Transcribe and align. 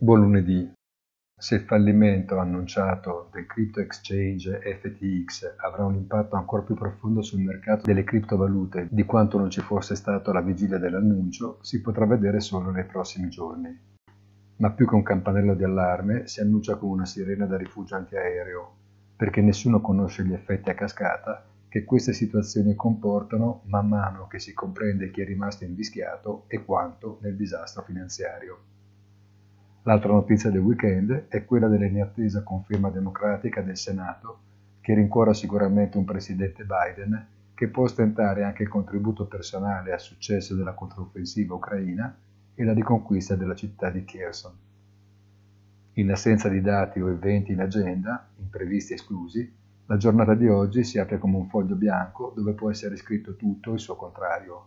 Buon 0.00 0.20
lunedì. 0.20 0.72
Se 1.36 1.56
il 1.56 1.62
fallimento 1.62 2.38
annunciato 2.38 3.30
del 3.32 3.46
crypto 3.46 3.80
exchange 3.80 4.60
FTX 4.60 5.56
avrà 5.56 5.86
un 5.86 5.96
impatto 5.96 6.36
ancora 6.36 6.62
più 6.62 6.76
profondo 6.76 7.20
sul 7.20 7.40
mercato 7.40 7.82
delle 7.84 8.04
criptovalute 8.04 8.86
di 8.92 9.02
quanto 9.02 9.38
non 9.38 9.50
ci 9.50 9.60
fosse 9.60 9.96
stato 9.96 10.30
alla 10.30 10.40
vigilia 10.40 10.78
dell'annuncio, 10.78 11.58
si 11.62 11.80
potrà 11.80 12.06
vedere 12.06 12.38
solo 12.38 12.70
nei 12.70 12.84
prossimi 12.84 13.28
giorni. 13.28 13.76
Ma 14.58 14.70
più 14.70 14.86
che 14.86 14.94
un 14.94 15.02
campanello 15.02 15.56
di 15.56 15.64
allarme, 15.64 16.28
si 16.28 16.40
annuncia 16.40 16.76
come 16.76 16.92
una 16.92 17.04
sirena 17.04 17.46
da 17.46 17.56
rifugio 17.56 17.96
antiaereo, 17.96 18.74
perché 19.16 19.40
nessuno 19.40 19.80
conosce 19.80 20.24
gli 20.24 20.32
effetti 20.32 20.70
a 20.70 20.74
cascata 20.74 21.44
che 21.68 21.82
queste 21.82 22.12
situazioni 22.12 22.76
comportano 22.76 23.62
man 23.64 23.88
mano 23.88 24.28
che 24.28 24.38
si 24.38 24.54
comprende 24.54 25.10
chi 25.10 25.22
è 25.22 25.24
rimasto 25.24 25.64
invischiato 25.64 26.44
e 26.46 26.64
quanto 26.64 27.18
nel 27.22 27.34
disastro 27.34 27.82
finanziario. 27.82 28.77
L'altra 29.88 30.12
notizia 30.12 30.50
del 30.50 30.60
weekend 30.60 31.28
è 31.28 31.46
quella 31.46 31.66
dell'inattesa 31.66 32.42
conferma 32.42 32.90
democratica 32.90 33.62
del 33.62 33.78
Senato, 33.78 34.40
che 34.82 34.92
rincuora 34.92 35.32
sicuramente 35.32 35.96
un 35.96 36.04
presidente 36.04 36.66
Biden 36.66 37.26
che 37.54 37.68
può 37.68 37.84
ostentare 37.84 38.44
anche 38.44 38.64
il 38.64 38.68
contributo 38.68 39.24
personale 39.24 39.94
al 39.94 40.00
successo 40.00 40.54
della 40.54 40.74
controffensiva 40.74 41.54
ucraina 41.54 42.14
e 42.54 42.64
la 42.64 42.74
riconquista 42.74 43.34
della 43.34 43.54
città 43.54 43.88
di 43.88 44.04
Kherson. 44.04 44.52
In 45.94 46.10
assenza 46.10 46.50
di 46.50 46.60
dati 46.60 47.00
o 47.00 47.08
eventi 47.08 47.52
in 47.52 47.60
agenda, 47.60 48.28
imprevisti 48.36 48.92
esclusi, 48.92 49.50
la 49.86 49.96
giornata 49.96 50.34
di 50.34 50.48
oggi 50.48 50.84
si 50.84 50.98
apre 50.98 51.16
come 51.16 51.38
un 51.38 51.48
foglio 51.48 51.76
bianco 51.76 52.34
dove 52.36 52.52
può 52.52 52.70
essere 52.70 52.98
scritto 52.98 53.36
tutto 53.36 53.72
il 53.72 53.80
suo 53.80 53.96
contrario. 53.96 54.66